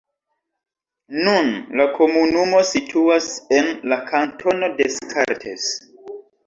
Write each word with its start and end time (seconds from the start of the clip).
Nun, 1.27 1.51
la 1.81 1.87
komunumo 1.99 2.63
situas 2.73 3.31
en 3.61 3.73
la 3.93 4.03
kantono 4.13 4.75
Descartes. 4.83 5.75